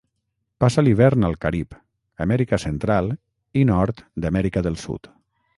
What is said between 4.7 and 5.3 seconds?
del Sud.